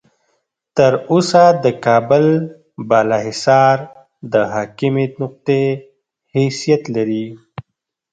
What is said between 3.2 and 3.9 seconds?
حصار